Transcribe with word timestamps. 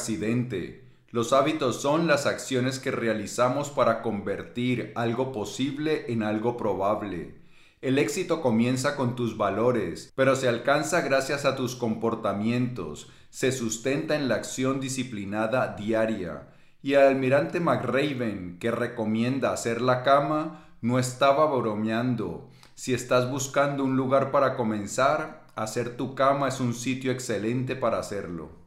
accidente. 0.00 0.82
Los 1.10 1.34
hábitos 1.34 1.82
son 1.82 2.06
las 2.06 2.24
acciones 2.24 2.78
que 2.78 2.90
realizamos 2.90 3.68
para 3.68 4.00
convertir 4.00 4.92
algo 4.94 5.30
posible 5.30 6.10
en 6.10 6.22
algo 6.22 6.56
probable. 6.56 7.34
El 7.82 7.98
éxito 7.98 8.40
comienza 8.40 8.96
con 8.96 9.14
tus 9.14 9.36
valores, 9.36 10.10
pero 10.14 10.36
se 10.36 10.48
alcanza 10.48 11.02
gracias 11.02 11.44
a 11.44 11.54
tus 11.54 11.76
comportamientos, 11.76 13.10
se 13.28 13.52
sustenta 13.52 14.16
en 14.16 14.28
la 14.28 14.36
acción 14.36 14.80
disciplinada 14.80 15.76
diaria. 15.76 16.48
Y 16.82 16.94
el 16.94 17.02
almirante 17.02 17.60
McRaven, 17.60 18.58
que 18.58 18.70
recomienda 18.70 19.52
hacer 19.52 19.82
la 19.82 20.02
cama, 20.02 20.66
no 20.80 20.98
estaba 20.98 21.44
bromeando. 21.54 22.48
Si 22.74 22.94
estás 22.94 23.30
buscando 23.30 23.84
un 23.84 23.96
lugar 23.96 24.30
para 24.30 24.56
comenzar, 24.56 25.46
hacer 25.56 25.98
tu 25.98 26.14
cama 26.14 26.48
es 26.48 26.58
un 26.58 26.72
sitio 26.72 27.12
excelente 27.12 27.76
para 27.76 27.98
hacerlo. 27.98 28.59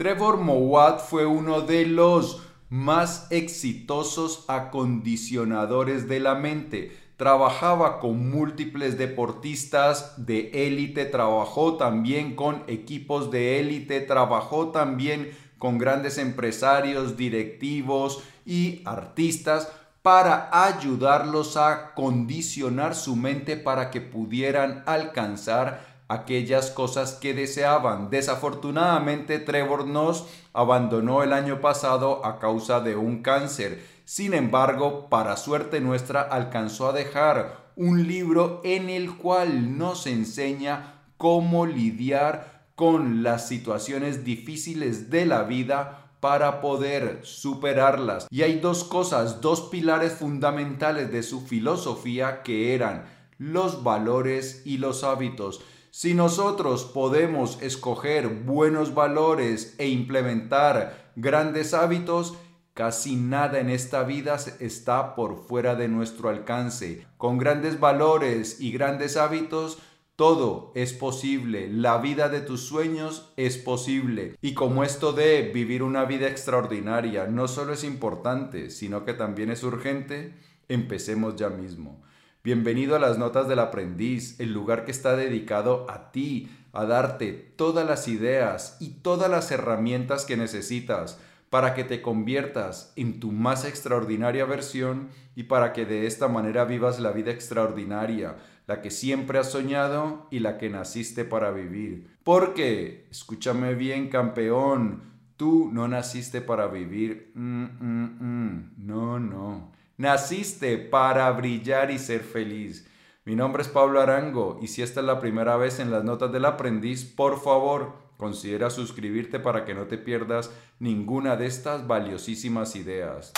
Trevor 0.00 0.38
Mowat 0.38 1.00
fue 1.00 1.26
uno 1.26 1.60
de 1.60 1.84
los 1.84 2.40
más 2.70 3.26
exitosos 3.28 4.46
acondicionadores 4.48 6.08
de 6.08 6.20
la 6.20 6.34
mente. 6.34 6.96
Trabajaba 7.18 8.00
con 8.00 8.30
múltiples 8.30 8.96
deportistas 8.96 10.14
de 10.24 10.66
élite, 10.66 11.04
trabajó 11.04 11.76
también 11.76 12.34
con 12.34 12.62
equipos 12.66 13.30
de 13.30 13.60
élite, 13.60 14.00
trabajó 14.00 14.68
también 14.68 15.32
con 15.58 15.76
grandes 15.76 16.16
empresarios, 16.16 17.18
directivos 17.18 18.22
y 18.46 18.80
artistas 18.86 19.70
para 20.00 20.48
ayudarlos 20.50 21.58
a 21.58 21.92
condicionar 21.92 22.94
su 22.94 23.16
mente 23.16 23.58
para 23.58 23.90
que 23.90 24.00
pudieran 24.00 24.82
alcanzar 24.86 25.89
aquellas 26.12 26.70
cosas 26.70 27.12
que 27.14 27.32
deseaban. 27.32 28.10
Desafortunadamente 28.10 29.38
Trevor 29.38 29.86
nos 29.86 30.26
abandonó 30.52 31.22
el 31.22 31.32
año 31.32 31.60
pasado 31.60 32.24
a 32.26 32.38
causa 32.38 32.80
de 32.80 32.96
un 32.96 33.22
cáncer 33.22 34.00
sin 34.10 34.34
embargo, 34.34 35.06
para 35.08 35.36
suerte 35.36 35.80
nuestra, 35.80 36.22
alcanzó 36.22 36.88
a 36.88 36.92
dejar 36.92 37.70
un 37.76 38.08
libro 38.08 38.60
en 38.64 38.90
el 38.90 39.16
cual 39.16 39.78
nos 39.78 40.08
enseña 40.08 41.04
cómo 41.16 41.64
lidiar 41.64 42.66
con 42.74 43.22
las 43.22 43.46
situaciones 43.46 44.24
difíciles 44.24 45.10
de 45.10 45.26
la 45.26 45.44
vida 45.44 46.10
para 46.18 46.60
poder 46.60 47.20
superarlas. 47.22 48.26
Y 48.32 48.42
hay 48.42 48.58
dos 48.58 48.82
cosas, 48.82 49.40
dos 49.40 49.68
pilares 49.70 50.14
fundamentales 50.14 51.12
de 51.12 51.22
su 51.22 51.42
filosofía 51.42 52.42
que 52.42 52.74
eran 52.74 53.04
los 53.38 53.84
valores 53.84 54.62
y 54.64 54.78
los 54.78 55.04
hábitos. 55.04 55.60
Si 55.90 56.14
nosotros 56.14 56.84
podemos 56.84 57.60
escoger 57.62 58.28
buenos 58.28 58.94
valores 58.94 59.74
e 59.78 59.88
implementar 59.88 61.12
grandes 61.16 61.74
hábitos, 61.74 62.34
Casi 62.72 63.16
nada 63.16 63.58
en 63.58 63.68
esta 63.68 64.04
vida 64.04 64.38
está 64.58 65.14
por 65.14 65.36
fuera 65.36 65.74
de 65.74 65.88
nuestro 65.88 66.28
alcance. 66.28 67.04
Con 67.18 67.36
grandes 67.36 67.78
valores 67.78 68.60
y 68.60 68.70
grandes 68.72 69.18
hábitos, 69.18 69.78
todo 70.16 70.72
es 70.74 70.92
posible, 70.92 71.68
la 71.68 71.98
vida 71.98 72.28
de 72.28 72.40
tus 72.40 72.62
sueños 72.62 73.32
es 73.36 73.58
posible. 73.58 74.36
Y 74.40 74.54
como 74.54 74.84
esto 74.84 75.12
de 75.12 75.50
vivir 75.52 75.82
una 75.82 76.04
vida 76.04 76.28
extraordinaria 76.28 77.26
no 77.26 77.48
solo 77.48 77.72
es 77.72 77.84
importante, 77.84 78.70
sino 78.70 79.04
que 79.04 79.14
también 79.14 79.50
es 79.50 79.62
urgente, 79.62 80.34
empecemos 80.68 81.36
ya 81.36 81.50
mismo. 81.50 82.02
Bienvenido 82.42 82.96
a 82.96 82.98
las 82.98 83.18
Notas 83.18 83.48
del 83.48 83.58
Aprendiz, 83.58 84.40
el 84.40 84.54
lugar 84.54 84.86
que 84.86 84.92
está 84.92 85.14
dedicado 85.14 85.84
a 85.90 86.10
ti, 86.10 86.48
a 86.72 86.86
darte 86.86 87.32
todas 87.34 87.86
las 87.86 88.08
ideas 88.08 88.78
y 88.80 89.02
todas 89.02 89.30
las 89.30 89.50
herramientas 89.50 90.24
que 90.24 90.38
necesitas 90.38 91.20
para 91.50 91.74
que 91.74 91.84
te 91.84 92.00
conviertas 92.00 92.94
en 92.96 93.20
tu 93.20 93.30
más 93.30 93.66
extraordinaria 93.66 94.46
versión 94.46 95.10
y 95.36 95.42
para 95.42 95.74
que 95.74 95.84
de 95.84 96.06
esta 96.06 96.28
manera 96.28 96.64
vivas 96.64 96.98
la 96.98 97.12
vida 97.12 97.30
extraordinaria, 97.30 98.38
la 98.66 98.80
que 98.80 98.90
siempre 98.90 99.38
has 99.38 99.50
soñado 99.50 100.26
y 100.30 100.38
la 100.38 100.56
que 100.56 100.70
naciste 100.70 101.26
para 101.26 101.50
vivir. 101.50 102.08
Porque, 102.24 103.06
escúchame 103.10 103.74
bien 103.74 104.08
campeón, 104.08 105.02
tú 105.36 105.68
no 105.70 105.88
naciste 105.88 106.40
para 106.40 106.68
vivir, 106.68 107.32
mm, 107.34 107.64
mm, 107.64 108.16
mm. 108.18 108.72
no, 108.78 109.18
no, 109.20 109.72
naciste 110.00 110.78
para 110.78 111.30
brillar 111.30 111.90
y 111.90 111.98
ser 111.98 112.22
feliz. 112.22 112.88
Mi 113.26 113.36
nombre 113.36 113.62
es 113.62 113.68
Pablo 113.68 114.00
Arango 114.00 114.58
y 114.62 114.68
si 114.68 114.80
esta 114.80 115.00
es 115.00 115.06
la 115.06 115.20
primera 115.20 115.58
vez 115.58 115.78
en 115.78 115.90
las 115.90 116.04
notas 116.04 116.32
del 116.32 116.46
aprendiz, 116.46 117.04
por 117.04 117.38
favor, 117.38 118.10
Considera 118.20 118.68
suscribirte 118.68 119.40
para 119.40 119.64
que 119.64 119.72
no 119.72 119.86
te 119.86 119.96
pierdas 119.96 120.50
ninguna 120.78 121.36
de 121.36 121.46
estas 121.46 121.86
valiosísimas 121.86 122.76
ideas. 122.76 123.32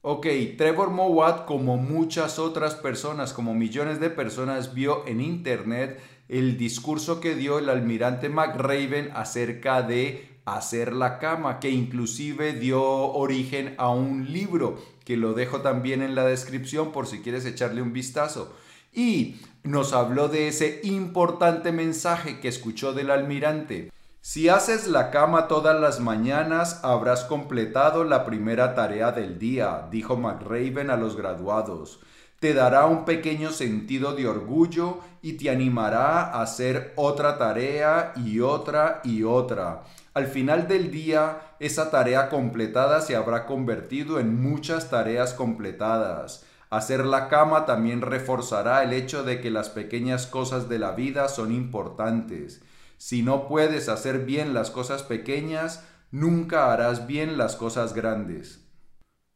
Ok, 0.00 0.26
Trevor 0.58 0.90
Mowat, 0.90 1.44
como 1.44 1.76
muchas 1.76 2.40
otras 2.40 2.74
personas, 2.74 3.32
como 3.32 3.54
millones 3.54 4.00
de 4.00 4.10
personas, 4.10 4.74
vio 4.74 5.06
en 5.06 5.20
internet 5.20 6.00
el 6.32 6.56
discurso 6.56 7.20
que 7.20 7.34
dio 7.34 7.58
el 7.58 7.68
almirante 7.68 8.30
McRaven 8.30 9.10
acerca 9.14 9.82
de 9.82 10.40
hacer 10.46 10.94
la 10.94 11.18
cama, 11.18 11.60
que 11.60 11.68
inclusive 11.68 12.54
dio 12.54 12.82
origen 12.82 13.74
a 13.76 13.90
un 13.90 14.32
libro, 14.32 14.80
que 15.04 15.18
lo 15.18 15.34
dejo 15.34 15.60
también 15.60 16.00
en 16.00 16.14
la 16.14 16.24
descripción 16.24 16.90
por 16.90 17.06
si 17.06 17.20
quieres 17.20 17.44
echarle 17.44 17.82
un 17.82 17.92
vistazo. 17.92 18.56
Y 18.94 19.42
nos 19.62 19.92
habló 19.92 20.28
de 20.28 20.48
ese 20.48 20.80
importante 20.84 21.70
mensaje 21.70 22.40
que 22.40 22.48
escuchó 22.48 22.94
del 22.94 23.10
almirante. 23.10 23.92
Si 24.22 24.48
haces 24.48 24.86
la 24.86 25.10
cama 25.10 25.48
todas 25.48 25.78
las 25.78 26.00
mañanas, 26.00 26.80
habrás 26.82 27.24
completado 27.24 28.04
la 28.04 28.24
primera 28.24 28.74
tarea 28.74 29.12
del 29.12 29.38
día, 29.38 29.86
dijo 29.90 30.16
McRaven 30.16 30.88
a 30.88 30.96
los 30.96 31.14
graduados. 31.14 32.00
Te 32.42 32.54
dará 32.54 32.86
un 32.86 33.04
pequeño 33.04 33.52
sentido 33.52 34.16
de 34.16 34.26
orgullo 34.26 34.98
y 35.22 35.34
te 35.34 35.48
animará 35.48 36.22
a 36.22 36.42
hacer 36.42 36.92
otra 36.96 37.38
tarea 37.38 38.12
y 38.16 38.40
otra 38.40 39.00
y 39.04 39.22
otra. 39.22 39.84
Al 40.12 40.26
final 40.26 40.66
del 40.66 40.90
día, 40.90 41.54
esa 41.60 41.92
tarea 41.92 42.28
completada 42.28 43.00
se 43.00 43.14
habrá 43.14 43.46
convertido 43.46 44.18
en 44.18 44.42
muchas 44.42 44.90
tareas 44.90 45.34
completadas. 45.34 46.44
Hacer 46.68 47.04
la 47.06 47.28
cama 47.28 47.64
también 47.64 48.00
reforzará 48.00 48.82
el 48.82 48.92
hecho 48.92 49.22
de 49.22 49.40
que 49.40 49.52
las 49.52 49.70
pequeñas 49.70 50.26
cosas 50.26 50.68
de 50.68 50.80
la 50.80 50.90
vida 50.90 51.28
son 51.28 51.52
importantes. 51.52 52.60
Si 52.98 53.22
no 53.22 53.46
puedes 53.46 53.88
hacer 53.88 54.24
bien 54.24 54.52
las 54.52 54.72
cosas 54.72 55.04
pequeñas, 55.04 55.84
nunca 56.10 56.72
harás 56.72 57.06
bien 57.06 57.38
las 57.38 57.54
cosas 57.54 57.94
grandes. 57.94 58.62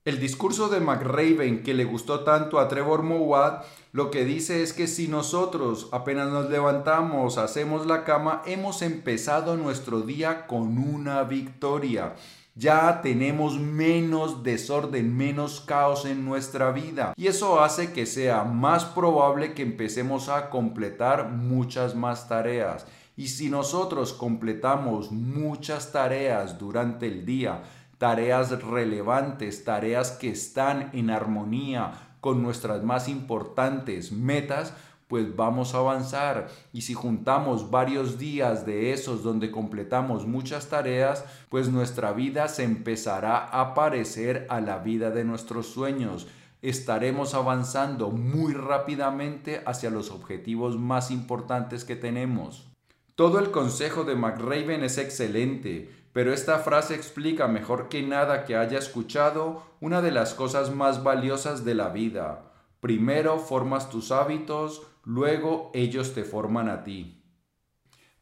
El 0.07 0.21
discurso 0.21 0.69
de 0.69 0.79
McRaven 0.79 1.65
que 1.65 1.75
le 1.75 1.85
gustó 1.85 2.21
tanto 2.21 2.61
a 2.61 2.69
Trevor 2.69 3.03
Mowat 3.03 3.65
lo 3.91 4.13
que 4.13 4.25
dice 4.25 4.63
es 4.63 4.73
que 4.73 4.87
si 4.87 5.09
nosotros 5.09 5.89
apenas 5.91 6.31
nos 6.31 6.49
levantamos, 6.49 7.39
hacemos 7.39 7.87
la 7.87 8.05
cama, 8.05 8.41
hemos 8.47 8.83
empezado 8.83 9.57
nuestro 9.57 10.03
día 10.03 10.47
con 10.47 10.79
una 10.79 11.25
victoria. 11.25 12.15
Ya 12.55 13.01
tenemos 13.03 13.59
menos 13.59 14.45
desorden, 14.45 15.17
menos 15.17 15.61
caos 15.61 16.05
en 16.05 16.25
nuestra 16.25 16.71
vida. 16.71 17.13
Y 17.17 17.27
eso 17.27 17.61
hace 17.61 17.93
que 17.93 18.07
sea 18.07 18.45
más 18.45 18.85
probable 18.85 19.55
que 19.55 19.63
empecemos 19.63 20.29
a 20.29 20.51
completar 20.51 21.31
muchas 21.31 21.97
más 21.97 22.29
tareas. 22.29 22.87
Y 23.17 23.27
si 23.27 23.51
nosotros 23.51 24.13
completamos 24.13 25.11
muchas 25.11 25.91
tareas 25.91 26.59
durante 26.59 27.09
el 27.09 27.25
día, 27.25 27.63
tareas 27.99 28.63
relevantes, 28.63 29.65
tareas 29.65 30.13
que 30.13 30.31
están 30.31 30.91
en 30.93 31.11
armonía 31.11 31.93
con 32.21 32.43
nuestras 32.43 32.83
más 32.83 33.09
importantes 33.09 34.13
metas, 34.13 34.75
pues 35.09 35.37
vamos 35.37 35.75
a 35.75 35.79
avanzar. 35.79 36.49
Y 36.73 36.83
si 36.83 36.95
juntamos 36.95 37.71
varios 37.71 38.19
días 38.19 38.67
de 38.67 38.93
esos 38.93 39.23
donde 39.23 39.51
completamos 39.51 40.27
muchas 40.27 40.69
tareas, 40.69 41.25
pues 41.49 41.69
nuestra 41.69 42.13
vida 42.13 42.49
se 42.49 42.65
empezará 42.65 43.39
a 43.39 43.75
parecer 43.75 44.47
a 44.51 44.61
la 44.61 44.79
vida 44.79 45.11
de 45.11 45.25
nuestros 45.25 45.69
sueños. 45.69 46.27
Estaremos 46.63 47.35
avanzando 47.35 48.11
muy 48.11 48.55
rápidamente 48.55 49.63
hacia 49.67 49.91
los 49.91 50.11
objetivos 50.11 50.77
más 50.79 51.11
importantes 51.11 51.85
que 51.85 51.95
tenemos. 51.95 52.67
Todo 53.15 53.39
el 53.39 53.51
consejo 53.51 54.05
de 54.05 54.17
McRaven 54.17 54.83
es 54.83 54.99
excelente, 54.99 55.91
pero 56.17 56.33
esta 56.33 56.61
frase 56.61 56.95
explica 56.95 57.47
mejor 57.47 57.91
que 57.91 58.03
nada 58.03 58.47
que 58.47 58.57
haya 58.57 58.79
escuchado 58.79 59.63
una 59.83 60.01
de 60.01 60.11
las 60.11 60.33
cosas 60.33 60.75
más 60.75 61.05
valiosas 61.05 61.63
de 61.63 61.75
la 61.75 61.91
vida. 61.91 62.55
Primero 62.81 63.39
formas 63.39 63.91
tus 63.91 64.11
hábitos, 64.11 64.81
luego 65.05 65.71
ellos 65.75 66.15
te 66.15 66.25
forman 66.25 66.71
a 66.71 66.85
ti. 66.85 67.23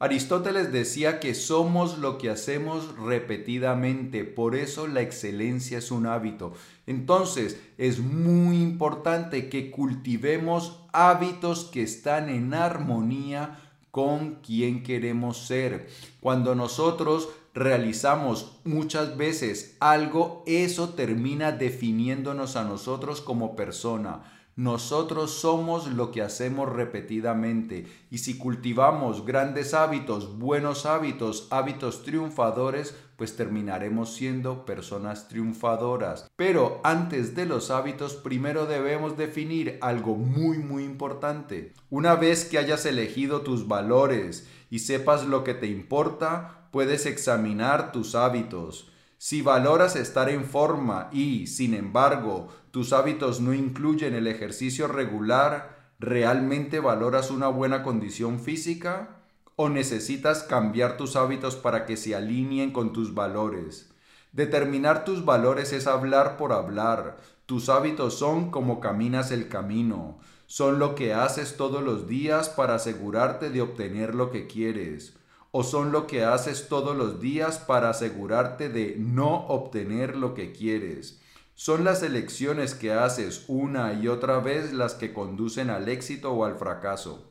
Aristóteles 0.00 0.73
decía 0.73 1.20
que 1.20 1.37
somos 1.37 1.99
lo 1.99 2.19
que 2.19 2.31
hacemos 2.31 2.99
repetidamente, 2.99 4.25
por 4.25 4.56
eso 4.56 4.88
la 4.88 5.00
excelencia 5.00 5.79
es 5.79 5.93
un 5.93 6.06
hábito. 6.06 6.52
Entonces 6.88 7.61
es 7.79 8.00
muy 8.00 8.56
importante 8.56 9.49
que 9.49 9.70
cultivemos 9.70 10.81
hábitos 10.93 11.67
que 11.67 11.85
están 11.85 12.29
en 12.29 12.55
armonía 12.55 13.61
con 13.93 14.40
quien 14.40 14.82
queremos 14.82 15.47
ser. 15.47 15.88
Cuando 16.19 16.56
nosotros 16.56 17.29
realizamos 17.54 18.60
muchas 18.64 19.16
veces 19.16 19.76
algo, 19.80 20.42
eso 20.46 20.90
termina 20.90 21.52
definiéndonos 21.52 22.56
a 22.56 22.64
nosotros 22.64 23.20
como 23.20 23.54
persona. 23.54 24.24
Nosotros 24.56 25.32
somos 25.32 25.88
lo 25.88 26.12
que 26.12 26.22
hacemos 26.22 26.72
repetidamente 26.72 27.86
y 28.08 28.18
si 28.18 28.38
cultivamos 28.38 29.24
grandes 29.24 29.74
hábitos, 29.74 30.38
buenos 30.38 30.86
hábitos, 30.86 31.48
hábitos 31.50 32.04
triunfadores, 32.04 32.94
pues 33.16 33.34
terminaremos 33.34 34.14
siendo 34.14 34.64
personas 34.64 35.26
triunfadoras. 35.26 36.30
Pero 36.36 36.80
antes 36.84 37.34
de 37.34 37.46
los 37.46 37.72
hábitos, 37.72 38.14
primero 38.14 38.66
debemos 38.66 39.16
definir 39.16 39.78
algo 39.80 40.14
muy 40.14 40.58
muy 40.58 40.84
importante. 40.84 41.72
Una 41.90 42.14
vez 42.14 42.44
que 42.44 42.58
hayas 42.58 42.86
elegido 42.86 43.40
tus 43.40 43.66
valores 43.66 44.46
y 44.70 44.80
sepas 44.80 45.26
lo 45.26 45.42
que 45.42 45.54
te 45.54 45.66
importa, 45.66 46.63
puedes 46.75 47.06
examinar 47.06 47.93
tus 47.93 48.17
hábitos. 48.17 48.91
Si 49.17 49.43
valoras 49.43 49.94
estar 49.94 50.29
en 50.29 50.44
forma 50.44 51.09
y, 51.12 51.47
sin 51.47 51.73
embargo, 51.73 52.49
tus 52.73 52.93
hábitos 52.93 53.41
no 53.41 53.55
incluyen 53.55 54.12
el 54.12 54.26
ejercicio 54.26 54.88
regular, 54.88 55.93
¿realmente 56.00 56.81
valoras 56.81 57.31
una 57.31 57.47
buena 57.47 57.85
condición 57.85 58.41
física? 58.41 59.21
¿O 59.55 59.69
necesitas 59.69 60.43
cambiar 60.43 60.97
tus 60.97 61.15
hábitos 61.15 61.55
para 61.55 61.87
que 61.87 61.97
se 61.97 62.17
alineen 62.17 62.73
con 62.73 62.93
tus 62.93 63.15
valores? 63.15 63.94
Determinar 64.32 65.05
tus 65.05 65.25
valores 65.25 65.73
es 65.73 65.87
hablar 65.87 66.37
por 66.37 66.53
hablar. 66.53 67.19
Tus 67.47 67.69
hábitos 67.69 68.19
son 68.19 68.50
como 68.50 68.81
caminas 68.81 69.31
el 69.31 69.47
camino. 69.47 70.19
Son 70.47 70.81
lo 70.81 70.97
que 70.97 71.15
haces 71.15 71.56
todos 71.56 71.85
los 71.85 72.09
días 72.09 72.49
para 72.49 72.75
asegurarte 72.75 73.50
de 73.50 73.62
obtener 73.62 74.17
lo 74.17 74.32
que 74.32 74.49
quieres 74.49 75.15
o 75.56 75.62
son 75.62 75.92
lo 75.92 76.08
que 76.08 76.24
haces 76.24 76.66
todos 76.66 76.96
los 76.96 77.20
días 77.20 77.58
para 77.60 77.90
asegurarte 77.90 78.68
de 78.68 78.96
no 78.98 79.46
obtener 79.46 80.16
lo 80.16 80.34
que 80.34 80.50
quieres. 80.50 81.20
Son 81.54 81.84
las 81.84 82.02
elecciones 82.02 82.74
que 82.74 82.92
haces 82.92 83.44
una 83.46 83.92
y 83.92 84.08
otra 84.08 84.40
vez 84.40 84.72
las 84.72 84.94
que 84.94 85.12
conducen 85.12 85.70
al 85.70 85.88
éxito 85.88 86.32
o 86.32 86.44
al 86.44 86.56
fracaso. 86.56 87.30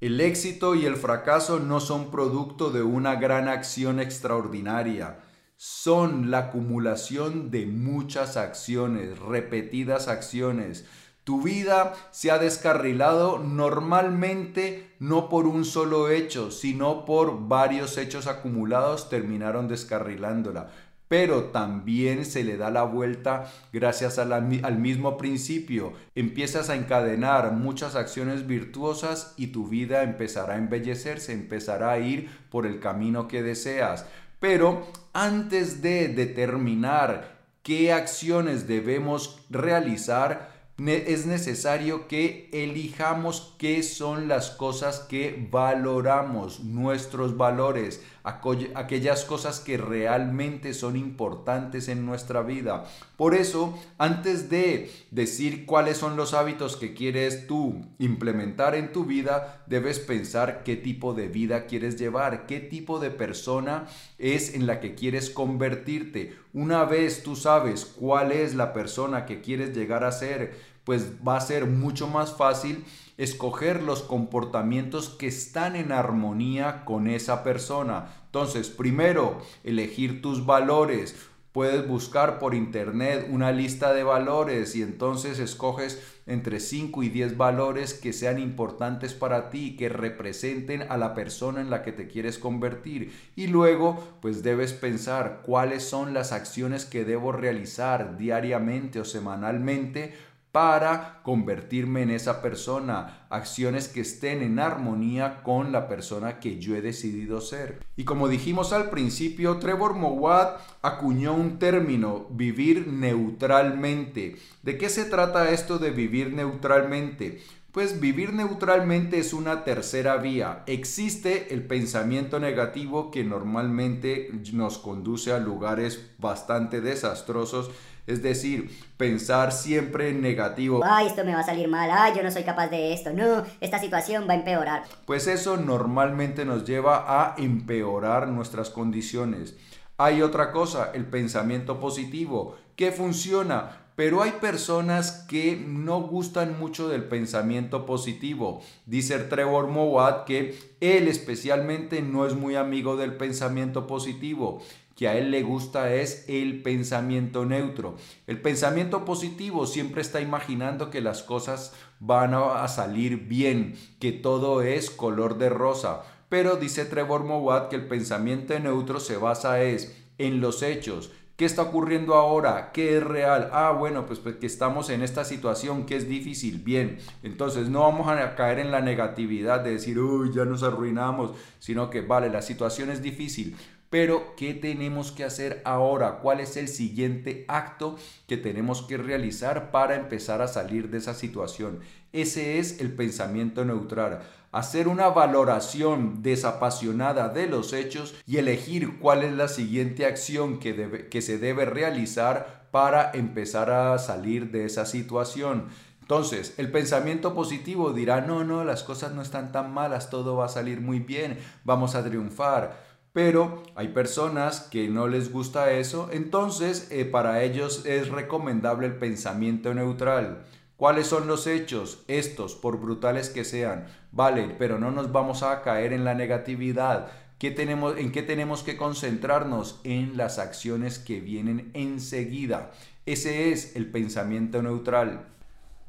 El 0.00 0.22
éxito 0.22 0.74
y 0.74 0.86
el 0.86 0.96
fracaso 0.96 1.60
no 1.60 1.80
son 1.80 2.10
producto 2.10 2.70
de 2.70 2.82
una 2.82 3.16
gran 3.16 3.46
acción 3.46 4.00
extraordinaria, 4.00 5.18
son 5.58 6.30
la 6.30 6.38
acumulación 6.38 7.50
de 7.50 7.66
muchas 7.66 8.38
acciones, 8.38 9.18
repetidas 9.18 10.08
acciones, 10.08 10.86
tu 11.30 11.40
vida 11.40 11.94
se 12.10 12.32
ha 12.32 12.38
descarrilado 12.38 13.38
normalmente 13.38 14.90
no 14.98 15.28
por 15.28 15.46
un 15.46 15.64
solo 15.64 16.10
hecho, 16.10 16.50
sino 16.50 17.04
por 17.04 17.46
varios 17.46 17.98
hechos 17.98 18.26
acumulados 18.26 19.08
terminaron 19.08 19.68
descarrilándola. 19.68 20.72
Pero 21.06 21.44
también 21.44 22.24
se 22.24 22.42
le 22.42 22.56
da 22.56 22.72
la 22.72 22.82
vuelta 22.82 23.48
gracias 23.72 24.18
al 24.18 24.78
mismo 24.80 25.16
principio. 25.16 25.92
Empiezas 26.16 26.68
a 26.68 26.74
encadenar 26.74 27.52
muchas 27.52 27.94
acciones 27.94 28.48
virtuosas 28.48 29.32
y 29.36 29.52
tu 29.52 29.68
vida 29.68 30.02
empezará 30.02 30.54
a 30.54 30.58
embellecerse, 30.58 31.32
empezará 31.32 31.92
a 31.92 32.00
ir 32.00 32.28
por 32.50 32.66
el 32.66 32.80
camino 32.80 33.28
que 33.28 33.44
deseas. 33.44 34.04
Pero 34.40 34.84
antes 35.12 35.80
de 35.80 36.08
determinar 36.08 37.38
qué 37.62 37.92
acciones 37.92 38.66
debemos 38.66 39.46
realizar, 39.48 40.58
es 40.88 41.26
necesario 41.26 42.08
que 42.08 42.48
elijamos 42.52 43.54
qué 43.58 43.82
son 43.82 44.28
las 44.28 44.50
cosas 44.50 45.00
que 45.00 45.46
valoramos, 45.50 46.60
nuestros 46.60 47.36
valores, 47.36 48.02
aquellas 48.24 49.24
cosas 49.24 49.60
que 49.60 49.76
realmente 49.76 50.72
son 50.74 50.96
importantes 50.96 51.88
en 51.88 52.06
nuestra 52.06 52.42
vida. 52.42 52.84
Por 53.16 53.34
eso, 53.34 53.78
antes 53.98 54.48
de 54.48 54.90
decir 55.10 55.66
cuáles 55.66 55.98
son 55.98 56.16
los 56.16 56.32
hábitos 56.32 56.76
que 56.76 56.94
quieres 56.94 57.46
tú 57.46 57.82
implementar 57.98 58.74
en 58.74 58.92
tu 58.92 59.04
vida, 59.04 59.64
debes 59.66 59.98
pensar 59.98 60.62
qué 60.64 60.76
tipo 60.76 61.12
de 61.14 61.28
vida 61.28 61.66
quieres 61.66 61.98
llevar, 61.98 62.46
qué 62.46 62.60
tipo 62.60 63.00
de 63.00 63.10
persona 63.10 63.86
es 64.18 64.54
en 64.54 64.66
la 64.66 64.80
que 64.80 64.94
quieres 64.94 65.30
convertirte. 65.30 66.34
Una 66.52 66.84
vez 66.84 67.22
tú 67.22 67.36
sabes 67.36 67.84
cuál 67.84 68.32
es 68.32 68.54
la 68.54 68.72
persona 68.72 69.24
que 69.24 69.40
quieres 69.40 69.74
llegar 69.74 70.04
a 70.04 70.12
ser, 70.12 70.69
pues 70.90 71.12
va 71.24 71.36
a 71.36 71.40
ser 71.40 71.66
mucho 71.66 72.08
más 72.08 72.36
fácil 72.36 72.84
escoger 73.16 73.80
los 73.80 74.02
comportamientos 74.02 75.08
que 75.08 75.28
están 75.28 75.76
en 75.76 75.92
armonía 75.92 76.84
con 76.84 77.06
esa 77.06 77.44
persona. 77.44 78.08
Entonces, 78.26 78.70
primero, 78.70 79.38
elegir 79.62 80.20
tus 80.20 80.44
valores. 80.46 81.14
Puedes 81.52 81.86
buscar 81.86 82.40
por 82.40 82.56
internet 82.56 83.28
una 83.30 83.52
lista 83.52 83.92
de 83.92 84.02
valores 84.02 84.74
y 84.74 84.82
entonces 84.82 85.38
escoges 85.38 86.00
entre 86.26 86.60
5 86.60 87.02
y 87.02 87.08
10 87.08 87.36
valores 87.36 87.92
que 87.92 88.12
sean 88.12 88.38
importantes 88.38 89.14
para 89.14 89.50
ti, 89.50 89.76
que 89.76 89.88
representen 89.88 90.82
a 90.88 90.96
la 90.96 91.12
persona 91.14 91.60
en 91.60 91.70
la 91.70 91.82
que 91.82 91.90
te 91.90 92.06
quieres 92.06 92.38
convertir. 92.38 93.12
Y 93.34 93.48
luego, 93.48 94.18
pues 94.22 94.44
debes 94.44 94.72
pensar 94.72 95.42
cuáles 95.44 95.82
son 95.82 96.14
las 96.14 96.30
acciones 96.30 96.84
que 96.84 97.04
debo 97.04 97.32
realizar 97.32 98.16
diariamente 98.16 99.00
o 99.00 99.04
semanalmente 99.04 100.14
para 100.52 101.20
convertirme 101.22 102.02
en 102.02 102.10
esa 102.10 102.42
persona, 102.42 103.26
acciones 103.30 103.86
que 103.88 104.00
estén 104.00 104.42
en 104.42 104.58
armonía 104.58 105.42
con 105.42 105.70
la 105.70 105.86
persona 105.86 106.40
que 106.40 106.58
yo 106.58 106.74
he 106.74 106.80
decidido 106.80 107.40
ser. 107.40 107.84
Y 107.96 108.04
como 108.04 108.28
dijimos 108.28 108.72
al 108.72 108.90
principio, 108.90 109.58
Trevor 109.58 109.94
Mowat 109.94 110.60
acuñó 110.82 111.34
un 111.34 111.58
término, 111.58 112.26
vivir 112.30 112.88
neutralmente. 112.88 114.36
¿De 114.62 114.76
qué 114.76 114.88
se 114.88 115.04
trata 115.04 115.50
esto 115.50 115.78
de 115.78 115.90
vivir 115.90 116.32
neutralmente? 116.32 117.40
Pues 117.70 118.00
vivir 118.00 118.32
neutralmente 118.32 119.20
es 119.20 119.32
una 119.32 119.62
tercera 119.62 120.16
vía. 120.16 120.64
Existe 120.66 121.54
el 121.54 121.62
pensamiento 121.62 122.40
negativo 122.40 123.12
que 123.12 123.22
normalmente 123.22 124.32
nos 124.52 124.78
conduce 124.78 125.32
a 125.32 125.38
lugares 125.38 126.10
bastante 126.18 126.80
desastrosos 126.80 127.70
es 128.10 128.22
decir, 128.22 128.70
pensar 128.96 129.52
siempre 129.52 130.10
en 130.10 130.20
negativo. 130.20 130.82
Ay, 130.84 131.06
esto 131.06 131.24
me 131.24 131.32
va 131.32 131.40
a 131.40 131.44
salir 131.44 131.68
mal. 131.68 131.90
Ay, 131.92 132.12
yo 132.16 132.22
no 132.22 132.30
soy 132.30 132.42
capaz 132.42 132.68
de 132.68 132.92
esto. 132.92 133.12
No, 133.12 133.44
esta 133.60 133.78
situación 133.78 134.26
va 134.28 134.34
a 134.34 134.36
empeorar. 134.36 134.82
Pues 135.06 135.26
eso 135.26 135.56
normalmente 135.56 136.44
nos 136.44 136.64
lleva 136.64 137.04
a 137.06 137.34
empeorar 137.38 138.28
nuestras 138.28 138.70
condiciones. 138.70 139.56
Hay 139.96 140.22
otra 140.22 140.50
cosa, 140.52 140.90
el 140.94 141.06
pensamiento 141.06 141.78
positivo, 141.78 142.56
que 142.74 142.90
funciona, 142.90 143.80
pero 143.96 144.22
hay 144.22 144.32
personas 144.32 145.26
que 145.28 145.62
no 145.62 146.00
gustan 146.00 146.58
mucho 146.58 146.88
del 146.88 147.04
pensamiento 147.04 147.84
positivo. 147.84 148.62
Dice 148.86 149.18
Trevor 149.18 149.66
Mowat 149.66 150.24
que 150.24 150.58
él 150.80 151.06
especialmente 151.06 152.00
no 152.00 152.26
es 152.26 152.34
muy 152.34 152.56
amigo 152.56 152.96
del 152.96 153.14
pensamiento 153.18 153.86
positivo 153.86 154.62
que 155.00 155.08
a 155.08 155.16
él 155.16 155.30
le 155.30 155.42
gusta 155.42 155.94
es 155.94 156.26
el 156.28 156.60
pensamiento 156.60 157.46
neutro. 157.46 157.96
El 158.26 158.42
pensamiento 158.42 159.06
positivo 159.06 159.66
siempre 159.66 160.02
está 160.02 160.20
imaginando 160.20 160.90
que 160.90 161.00
las 161.00 161.22
cosas 161.22 161.72
van 162.00 162.34
a 162.34 162.68
salir 162.68 163.26
bien, 163.26 163.78
que 163.98 164.12
todo 164.12 164.60
es 164.60 164.90
color 164.90 165.38
de 165.38 165.48
rosa. 165.48 166.02
Pero 166.28 166.56
dice 166.56 166.84
Trevor 166.84 167.24
Mowat 167.24 167.70
que 167.70 167.76
el 167.76 167.88
pensamiento 167.88 168.58
neutro 168.60 169.00
se 169.00 169.16
basa 169.16 169.62
es 169.62 169.96
en 170.18 170.42
los 170.42 170.62
hechos, 170.62 171.10
¿Qué 171.40 171.46
está 171.46 171.62
ocurriendo 171.62 172.16
ahora? 172.16 172.70
¿Qué 172.70 172.98
es 172.98 173.02
real? 173.02 173.48
Ah, 173.54 173.70
bueno, 173.70 174.04
pues, 174.04 174.18
pues, 174.18 174.36
que 174.36 174.44
estamos 174.44 174.90
en 174.90 175.00
esta 175.00 175.24
situación 175.24 175.86
que 175.86 175.96
es 175.96 176.06
difícil. 176.06 176.58
Bien, 176.58 176.98
entonces 177.22 177.70
no 177.70 177.80
vamos 177.80 178.08
a 178.08 178.34
caer 178.34 178.58
en 178.58 178.70
la 178.70 178.82
negatividad 178.82 179.60
de 179.60 179.70
decir, 179.70 179.98
uy, 179.98 180.30
ya 180.34 180.44
nos 180.44 180.62
arruinamos, 180.62 181.32
sino 181.58 181.88
que, 181.88 182.02
vale, 182.02 182.28
la 182.28 182.42
situación 182.42 182.90
es 182.90 183.00
difícil. 183.00 183.56
Pero, 183.90 184.36
¿qué 184.36 184.54
tenemos 184.54 185.10
que 185.10 185.24
hacer 185.24 185.62
ahora? 185.64 186.20
¿Cuál 186.20 186.38
es 186.38 186.56
el 186.56 186.68
siguiente 186.68 187.44
acto 187.48 187.98
que 188.28 188.36
tenemos 188.36 188.82
que 188.82 188.96
realizar 188.96 189.72
para 189.72 189.96
empezar 189.96 190.42
a 190.42 190.46
salir 190.46 190.90
de 190.90 190.98
esa 190.98 191.12
situación? 191.12 191.80
Ese 192.12 192.60
es 192.60 192.80
el 192.80 192.94
pensamiento 192.94 193.64
neutral. 193.64 194.20
Hacer 194.52 194.86
una 194.86 195.08
valoración 195.08 196.22
desapasionada 196.22 197.30
de 197.30 197.48
los 197.48 197.72
hechos 197.72 198.14
y 198.28 198.36
elegir 198.36 199.00
cuál 199.00 199.24
es 199.24 199.32
la 199.32 199.48
siguiente 199.48 200.06
acción 200.06 200.60
que, 200.60 201.08
que 201.10 201.20
se 201.20 201.38
debe 201.38 201.64
realizar 201.64 202.68
para 202.70 203.10
empezar 203.12 203.72
a 203.72 203.98
salir 203.98 204.52
de 204.52 204.66
esa 204.66 204.86
situación. 204.86 205.66
Entonces, 206.00 206.54
el 206.58 206.70
pensamiento 206.70 207.34
positivo 207.34 207.92
dirá, 207.92 208.20
no, 208.20 208.44
no, 208.44 208.64
las 208.64 208.82
cosas 208.84 209.12
no 209.14 209.22
están 209.22 209.52
tan 209.52 209.72
malas, 209.72 210.10
todo 210.10 210.36
va 210.36 210.46
a 210.46 210.48
salir 210.48 210.80
muy 210.80 211.00
bien, 211.00 211.38
vamos 211.64 211.94
a 211.94 212.04
triunfar. 212.04 212.89
Pero 213.12 213.64
hay 213.74 213.88
personas 213.88 214.60
que 214.60 214.88
no 214.88 215.08
les 215.08 215.32
gusta 215.32 215.72
eso, 215.72 216.08
entonces 216.12 216.88
eh, 216.92 217.04
para 217.04 217.42
ellos 217.42 217.84
es 217.84 218.08
recomendable 218.08 218.86
el 218.86 218.94
pensamiento 218.94 219.74
neutral. 219.74 220.44
¿Cuáles 220.76 221.08
son 221.08 221.26
los 221.26 221.46
hechos? 221.46 222.04
Estos, 222.08 222.54
por 222.54 222.80
brutales 222.80 223.28
que 223.28 223.44
sean. 223.44 223.86
Vale, 224.12 224.54
pero 224.58 224.78
no 224.78 224.90
nos 224.90 225.12
vamos 225.12 225.42
a 225.42 225.60
caer 225.62 225.92
en 225.92 226.04
la 226.04 226.14
negatividad. 226.14 227.08
¿Qué 227.38 227.50
tenemos, 227.50 227.98
¿En 227.98 228.12
qué 228.12 228.22
tenemos 228.22 228.62
que 228.62 228.76
concentrarnos? 228.76 229.80
En 229.84 230.16
las 230.16 230.38
acciones 230.38 230.98
que 230.98 231.20
vienen 231.20 231.70
enseguida. 231.74 232.70
Ese 233.06 233.50
es 233.50 233.76
el 233.76 233.90
pensamiento 233.90 234.62
neutral. 234.62 235.26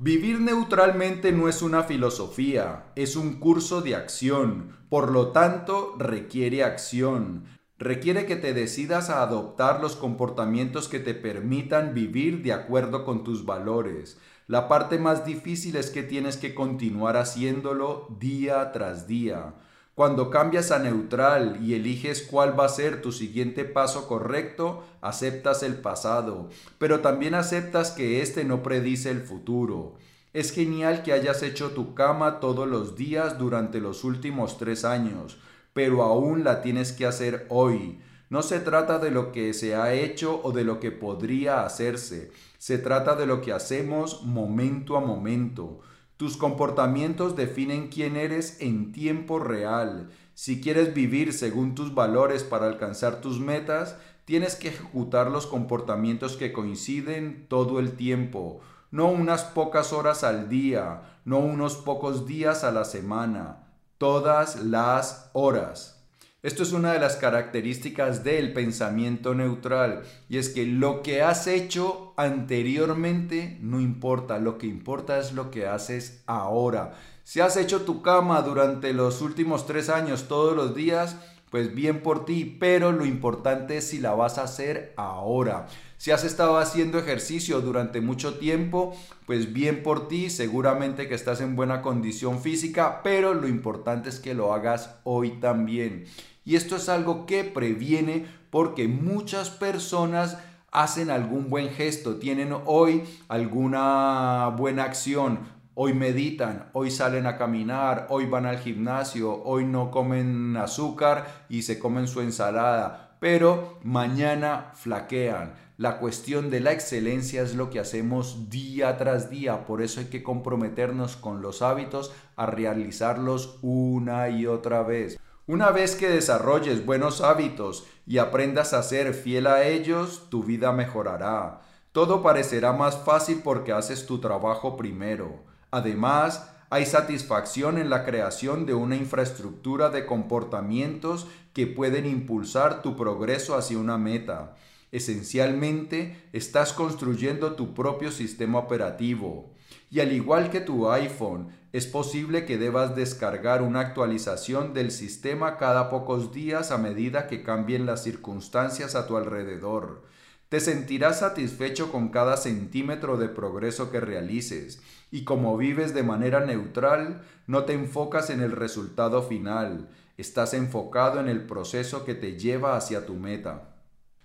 Vivir 0.03 0.39
neutralmente 0.39 1.31
no 1.31 1.47
es 1.47 1.61
una 1.61 1.83
filosofía, 1.83 2.85
es 2.95 3.15
un 3.15 3.33
curso 3.33 3.83
de 3.83 3.95
acción, 3.95 4.75
por 4.89 5.11
lo 5.11 5.27
tanto 5.27 5.93
requiere 5.99 6.63
acción. 6.63 7.45
Requiere 7.77 8.25
que 8.25 8.35
te 8.35 8.55
decidas 8.55 9.11
a 9.11 9.21
adoptar 9.21 9.79
los 9.79 9.95
comportamientos 9.95 10.87
que 10.87 10.99
te 10.99 11.13
permitan 11.13 11.93
vivir 11.93 12.41
de 12.41 12.51
acuerdo 12.51 13.05
con 13.05 13.23
tus 13.23 13.45
valores. 13.45 14.19
La 14.47 14.67
parte 14.67 14.97
más 14.97 15.23
difícil 15.23 15.75
es 15.75 15.91
que 15.91 16.01
tienes 16.01 16.35
que 16.37 16.55
continuar 16.55 17.15
haciéndolo 17.15 18.07
día 18.19 18.71
tras 18.71 19.05
día. 19.05 19.53
Cuando 20.01 20.31
cambias 20.31 20.71
a 20.71 20.79
neutral 20.79 21.59
y 21.61 21.75
eliges 21.75 22.23
cuál 22.23 22.59
va 22.59 22.65
a 22.65 22.69
ser 22.69 23.03
tu 23.03 23.11
siguiente 23.11 23.65
paso 23.65 24.07
correcto, 24.07 24.83
aceptas 24.99 25.61
el 25.61 25.75
pasado, 25.75 26.49
pero 26.79 27.01
también 27.01 27.35
aceptas 27.35 27.91
que 27.91 28.23
éste 28.23 28.43
no 28.43 28.63
predice 28.63 29.11
el 29.11 29.21
futuro. 29.21 29.93
Es 30.33 30.53
genial 30.53 31.03
que 31.03 31.13
hayas 31.13 31.43
hecho 31.43 31.69
tu 31.69 31.93
cama 31.93 32.39
todos 32.39 32.67
los 32.67 32.95
días 32.95 33.37
durante 33.37 33.79
los 33.79 34.03
últimos 34.03 34.57
tres 34.57 34.85
años, 34.85 35.37
pero 35.71 36.01
aún 36.01 36.43
la 36.43 36.63
tienes 36.63 36.93
que 36.93 37.05
hacer 37.05 37.45
hoy. 37.49 37.99
No 38.31 38.41
se 38.41 38.59
trata 38.59 38.97
de 38.97 39.11
lo 39.11 39.31
que 39.31 39.53
se 39.53 39.75
ha 39.75 39.93
hecho 39.93 40.41
o 40.43 40.51
de 40.51 40.63
lo 40.63 40.79
que 40.79 40.89
podría 40.89 41.63
hacerse, 41.63 42.31
se 42.57 42.79
trata 42.79 43.15
de 43.15 43.27
lo 43.27 43.39
que 43.39 43.53
hacemos 43.53 44.23
momento 44.23 44.97
a 44.97 44.99
momento. 44.99 45.81
Tus 46.21 46.37
comportamientos 46.37 47.35
definen 47.35 47.87
quién 47.87 48.15
eres 48.15 48.61
en 48.61 48.91
tiempo 48.91 49.39
real. 49.39 50.11
Si 50.35 50.61
quieres 50.61 50.93
vivir 50.93 51.33
según 51.33 51.73
tus 51.73 51.95
valores 51.95 52.43
para 52.43 52.67
alcanzar 52.67 53.21
tus 53.21 53.39
metas, 53.39 53.97
tienes 54.25 54.55
que 54.55 54.67
ejecutar 54.67 55.31
los 55.31 55.47
comportamientos 55.47 56.37
que 56.37 56.53
coinciden 56.53 57.47
todo 57.49 57.79
el 57.79 57.93
tiempo, 57.93 58.61
no 58.91 59.07
unas 59.07 59.45
pocas 59.45 59.93
horas 59.93 60.23
al 60.23 60.47
día, 60.47 61.21
no 61.25 61.39
unos 61.39 61.77
pocos 61.77 62.27
días 62.27 62.63
a 62.63 62.71
la 62.71 62.85
semana, 62.85 63.73
todas 63.97 64.63
las 64.63 65.31
horas. 65.33 66.05
Esto 66.43 66.61
es 66.61 66.71
una 66.71 66.93
de 66.93 66.99
las 66.99 67.15
características 67.15 68.23
del 68.23 68.53
pensamiento 68.53 69.33
neutral 69.33 70.03
y 70.29 70.37
es 70.37 70.49
que 70.49 70.67
lo 70.67 71.01
que 71.01 71.23
has 71.23 71.47
hecho 71.47 72.10
anteriormente 72.21 73.57
no 73.61 73.79
importa, 73.79 74.39
lo 74.39 74.57
que 74.57 74.67
importa 74.67 75.19
es 75.19 75.33
lo 75.33 75.51
que 75.51 75.67
haces 75.67 76.23
ahora. 76.25 76.93
Si 77.23 77.39
has 77.39 77.57
hecho 77.57 77.81
tu 77.81 78.01
cama 78.01 78.41
durante 78.41 78.93
los 78.93 79.21
últimos 79.21 79.65
tres 79.65 79.89
años 79.89 80.27
todos 80.27 80.55
los 80.55 80.75
días, 80.75 81.17
pues 81.49 81.75
bien 81.75 82.01
por 82.01 82.25
ti, 82.25 82.57
pero 82.59 82.91
lo 82.91 83.05
importante 83.05 83.77
es 83.77 83.87
si 83.87 83.99
la 83.99 84.13
vas 84.13 84.37
a 84.37 84.43
hacer 84.43 84.93
ahora. 84.97 85.67
Si 85.97 86.09
has 86.11 86.23
estado 86.23 86.57
haciendo 86.57 86.97
ejercicio 86.97 87.61
durante 87.61 88.01
mucho 88.01 88.35
tiempo, 88.35 88.95
pues 89.27 89.53
bien 89.53 89.83
por 89.83 90.07
ti, 90.07 90.29
seguramente 90.29 91.07
que 91.07 91.13
estás 91.13 91.41
en 91.41 91.55
buena 91.55 91.81
condición 91.81 92.41
física, 92.41 93.01
pero 93.03 93.33
lo 93.33 93.47
importante 93.47 94.09
es 94.09 94.19
que 94.19 94.33
lo 94.33 94.53
hagas 94.53 94.95
hoy 95.03 95.39
también. 95.39 96.05
Y 96.43 96.55
esto 96.55 96.77
es 96.77 96.89
algo 96.89 97.25
que 97.25 97.43
previene 97.43 98.25
porque 98.49 98.87
muchas 98.87 99.49
personas 99.49 100.37
hacen 100.71 101.11
algún 101.11 101.49
buen 101.49 101.69
gesto, 101.69 102.15
tienen 102.15 102.55
hoy 102.65 103.03
alguna 103.27 104.53
buena 104.57 104.85
acción, 104.85 105.39
hoy 105.75 105.93
meditan, 105.93 106.69
hoy 106.73 106.91
salen 106.91 107.27
a 107.27 107.37
caminar, 107.37 108.07
hoy 108.09 108.25
van 108.25 108.45
al 108.45 108.57
gimnasio, 108.57 109.43
hoy 109.43 109.65
no 109.65 109.91
comen 109.91 110.55
azúcar 110.57 111.45
y 111.49 111.63
se 111.63 111.77
comen 111.77 112.07
su 112.07 112.21
ensalada, 112.21 113.17
pero 113.19 113.79
mañana 113.83 114.71
flaquean. 114.73 115.53
La 115.77 115.97
cuestión 115.97 116.49
de 116.51 116.59
la 116.59 116.71
excelencia 116.71 117.41
es 117.41 117.55
lo 117.55 117.69
que 117.69 117.79
hacemos 117.79 118.49
día 118.49 118.97
tras 118.97 119.29
día, 119.29 119.65
por 119.65 119.81
eso 119.81 119.99
hay 119.99 120.07
que 120.07 120.23
comprometernos 120.23 121.17
con 121.17 121.41
los 121.41 121.61
hábitos 121.61 122.13
a 122.35 122.45
realizarlos 122.45 123.57
una 123.61 124.29
y 124.29 124.45
otra 124.45 124.83
vez. 124.83 125.19
Una 125.51 125.71
vez 125.71 125.97
que 125.97 126.07
desarrolles 126.07 126.85
buenos 126.85 127.19
hábitos 127.19 127.85
y 128.07 128.19
aprendas 128.19 128.71
a 128.71 128.81
ser 128.83 129.13
fiel 129.13 129.47
a 129.47 129.67
ellos, 129.67 130.29
tu 130.29 130.45
vida 130.45 130.71
mejorará. 130.71 131.59
Todo 131.91 132.23
parecerá 132.23 132.71
más 132.71 132.99
fácil 132.99 133.41
porque 133.43 133.73
haces 133.73 134.05
tu 134.05 134.21
trabajo 134.21 134.77
primero. 134.77 135.43
Además, 135.69 136.49
hay 136.69 136.85
satisfacción 136.85 137.77
en 137.77 137.89
la 137.89 138.05
creación 138.05 138.65
de 138.65 138.75
una 138.75 138.95
infraestructura 138.95 139.89
de 139.89 140.05
comportamientos 140.05 141.27
que 141.51 141.67
pueden 141.67 142.05
impulsar 142.05 142.81
tu 142.81 142.95
progreso 142.95 143.53
hacia 143.57 143.77
una 143.77 143.97
meta. 143.97 144.55
Esencialmente, 144.93 146.29
estás 146.31 146.71
construyendo 146.71 147.55
tu 147.55 147.73
propio 147.73 148.13
sistema 148.13 148.57
operativo. 148.57 149.51
Y 149.91 149.99
al 149.99 150.13
igual 150.13 150.49
que 150.49 150.61
tu 150.61 150.89
iPhone, 150.89 151.49
es 151.73 151.85
posible 151.85 152.45
que 152.45 152.57
debas 152.57 152.95
descargar 152.95 153.61
una 153.61 153.81
actualización 153.81 154.73
del 154.73 154.89
sistema 154.89 155.57
cada 155.57 155.89
pocos 155.89 156.31
días 156.31 156.71
a 156.71 156.77
medida 156.77 157.27
que 157.27 157.43
cambien 157.43 157.85
las 157.85 158.01
circunstancias 158.01 158.95
a 158.95 159.05
tu 159.05 159.17
alrededor. 159.17 160.03
Te 160.47 160.61
sentirás 160.61 161.19
satisfecho 161.19 161.91
con 161.91 162.07
cada 162.07 162.37
centímetro 162.37 163.17
de 163.17 163.27
progreso 163.27 163.91
que 163.91 163.99
realices, 163.99 164.81
y 165.11 165.25
como 165.25 165.57
vives 165.57 165.93
de 165.93 166.03
manera 166.03 166.45
neutral, 166.45 167.23
no 167.45 167.65
te 167.65 167.73
enfocas 167.73 168.29
en 168.29 168.39
el 168.39 168.53
resultado 168.53 169.21
final, 169.21 169.89
estás 170.17 170.53
enfocado 170.53 171.19
en 171.19 171.27
el 171.27 171.45
proceso 171.45 172.05
que 172.05 172.15
te 172.15 172.39
lleva 172.39 172.77
hacia 172.77 173.05
tu 173.05 173.15
meta. 173.15 173.75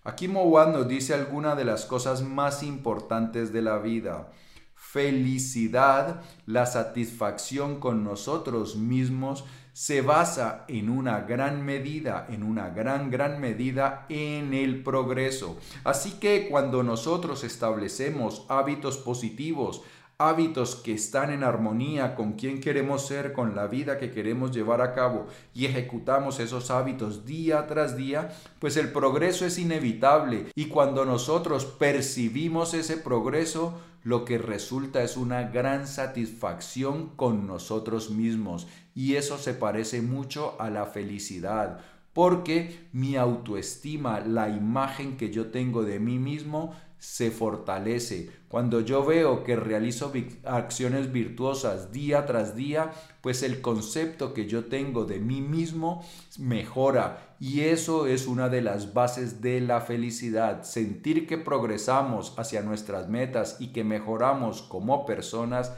Aquí 0.05 0.29
Mowan 0.29 0.73
nos 0.73 0.87
dice 0.87 1.15
alguna 1.15 1.57
de 1.57 1.65
las 1.65 1.87
cosas 1.87 2.23
más 2.23 2.63
importantes 2.63 3.53
de 3.53 3.63
la 3.63 3.79
vida 3.79 4.31
felicidad, 4.77 6.23
la 6.47 6.67
satisfacción 6.67 7.81
con 7.81 8.05
nosotros 8.05 8.77
mismos, 8.77 9.45
se 9.73 10.01
basa 10.01 10.65
en 10.69 10.89
una 10.89 11.21
gran 11.21 11.63
medida, 11.63 12.27
en 12.31 12.43
una 12.43 12.71
gran, 12.71 13.11
gran 13.11 13.41
medida 13.43 14.07
en 14.09 14.55
el 14.55 14.83
progreso. 14.83 15.59
Así 15.85 16.13
que 16.13 16.49
cuando 16.49 16.83
nosotros 16.83 17.45
establecemos 17.45 18.47
hábitos 18.49 18.97
positivos, 18.97 19.83
hábitos 20.19 20.77
que 20.77 20.95
están 20.95 21.31
en 21.31 21.45
armonía 21.45 22.15
con 22.15 22.33
quien 22.33 22.61
queremos 22.61 23.07
ser, 23.07 23.35
con 23.35 23.55
la 23.55 23.67
vida 23.67 23.99
que 23.99 24.11
queremos 24.11 24.51
llevar 24.51 24.81
a 24.81 24.95
cabo 24.95 25.27
y 25.53 25.67
ejecutamos 25.67 26.41
esos 26.41 26.71
hábitos 26.71 27.27
día 27.27 27.67
tras 27.67 27.97
día, 27.97 28.35
pues 28.59 28.79
el 28.79 28.93
progreso 28.93 29.45
es 29.45 29.59
inevitable. 29.59 30.47
Y 30.55 30.67
cuando 30.67 31.05
nosotros 31.05 31.67
percibimos 31.67 32.73
ese 32.73 32.97
progreso, 32.97 33.79
lo 34.05 34.25
que 34.25 34.39
resulta 34.39 35.03
es 35.03 35.19
una 35.19 35.43
gran 35.43 35.87
satisfacción 35.87 37.11
con 37.17 37.47
nosotros 37.47 38.11
mismos. 38.11 38.69
Y 38.95 39.17
eso 39.17 39.37
se 39.37 39.53
parece 39.53 40.01
mucho 40.01 40.57
a 40.59 40.71
la 40.71 40.87
felicidad 40.87 41.81
porque 42.17 42.89
mi 42.93 43.17
autoestima, 43.17 44.21
la 44.21 44.49
imagen 44.49 45.19
que 45.19 45.31
yo 45.31 45.49
tengo 45.49 45.83
de 45.83 46.01
mí 46.01 46.19
mismo, 46.19 46.75
se 46.99 47.31
fortalece. 47.31 48.31
Cuando 48.49 48.81
yo 48.81 49.05
veo 49.05 49.45
que 49.45 49.57
realizo 49.57 50.13
acciones 50.45 51.13
virtuosas 51.13 51.93
día 51.93 52.27
tras 52.27 52.57
día, 52.57 52.93
pues 53.21 53.43
el 53.43 53.61
concepto 53.61 54.33
que 54.33 54.47
yo 54.47 54.67
tengo 54.67 55.05
de 55.05 55.19
mí 55.19 55.41
mismo 55.41 56.05
mejora. 56.39 57.37
Y 57.39 57.61
eso 57.61 58.07
es 58.07 58.27
una 58.27 58.49
de 58.49 58.63
las 58.63 58.95
bases 58.95 59.43
de 59.43 59.61
la 59.61 59.81
felicidad. 59.81 60.63
Sentir 60.63 61.27
que 61.27 61.39
progresamos 61.39 62.35
hacia 62.39 62.63
nuestras 62.63 63.09
metas 63.09 63.57
y 63.61 63.69
que 63.69 63.85
mejoramos 63.85 64.63
como 64.63 65.05
personas 65.05 65.73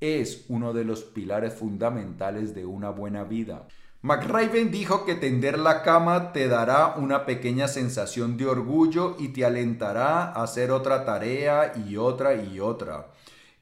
es 0.00 0.44
uno 0.48 0.72
de 0.72 0.84
los 0.84 1.04
pilares 1.04 1.54
fundamentales 1.54 2.54
de 2.54 2.66
una 2.66 2.90
buena 2.90 3.24
vida. 3.24 3.68
McRaven 4.04 4.70
dijo 4.70 5.06
que 5.06 5.14
tender 5.14 5.58
la 5.58 5.82
cama 5.82 6.34
te 6.34 6.46
dará 6.46 6.94
una 6.98 7.24
pequeña 7.24 7.68
sensación 7.68 8.36
de 8.36 8.44
orgullo 8.44 9.16
y 9.18 9.28
te 9.28 9.46
alentará 9.46 10.24
a 10.24 10.42
hacer 10.42 10.72
otra 10.72 11.06
tarea 11.06 11.72
y 11.88 11.96
otra 11.96 12.34
y 12.34 12.60
otra. 12.60 13.06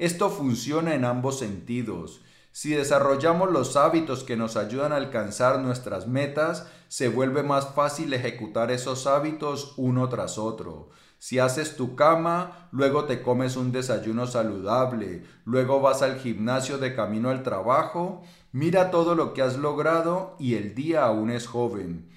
Esto 0.00 0.30
funciona 0.30 0.96
en 0.96 1.04
ambos 1.04 1.38
sentidos. 1.38 2.22
Si 2.50 2.70
desarrollamos 2.70 3.52
los 3.52 3.76
hábitos 3.76 4.24
que 4.24 4.36
nos 4.36 4.56
ayudan 4.56 4.92
a 4.92 4.96
alcanzar 4.96 5.60
nuestras 5.60 6.08
metas, 6.08 6.66
se 6.88 7.08
vuelve 7.08 7.44
más 7.44 7.68
fácil 7.68 8.12
ejecutar 8.12 8.72
esos 8.72 9.06
hábitos 9.06 9.74
uno 9.76 10.08
tras 10.08 10.38
otro. 10.38 10.90
Si 11.22 11.38
haces 11.38 11.76
tu 11.76 11.94
cama, 11.94 12.68
luego 12.72 13.04
te 13.04 13.22
comes 13.22 13.54
un 13.54 13.70
desayuno 13.70 14.26
saludable, 14.26 15.22
luego 15.44 15.80
vas 15.80 16.02
al 16.02 16.18
gimnasio 16.18 16.78
de 16.78 16.96
camino 16.96 17.30
al 17.30 17.44
trabajo, 17.44 18.24
mira 18.52 18.90
todo 18.90 19.14
lo 19.14 19.34
que 19.34 19.42
has 19.42 19.56
logrado 19.56 20.36
y 20.38 20.54
el 20.54 20.74
día 20.74 21.04
aún 21.04 21.30
es 21.30 21.46
joven. 21.46 22.08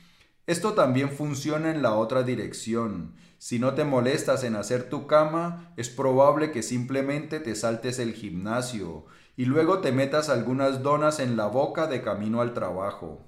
Esto 0.47 0.73
también 0.73 1.09
funciona 1.09 1.71
en 1.71 1.81
la 1.81 1.95
otra 1.95 2.21
dirección. 2.21 3.15
Si 3.39 3.57
no 3.57 3.73
te 3.73 3.83
molestas 3.83 4.43
en 4.43 4.55
hacer 4.55 4.89
tu 4.89 5.07
cama, 5.07 5.73
es 5.77 5.89
probable 5.89 6.51
que 6.51 6.61
simplemente 6.61 7.39
te 7.39 7.55
saltes 7.55 7.99
el 7.99 8.13
gimnasio 8.13 9.05
y 9.37 9.45
luego 9.45 9.79
te 9.79 9.91
metas 9.91 10.29
algunas 10.29 10.83
donas 10.83 11.19
en 11.19 11.35
la 11.35 11.47
boca 11.47 11.87
de 11.87 12.01
camino 12.01 12.41
al 12.41 12.53
trabajo. 12.53 13.25